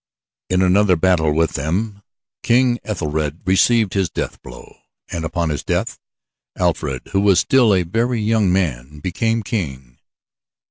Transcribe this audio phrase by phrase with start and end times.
[0.49, 2.01] In another battle with them
[2.41, 4.77] King Ethelred received his death blow,
[5.11, 5.99] and upon his death,
[6.57, 9.99] Alfred, who was still a very young man, became king.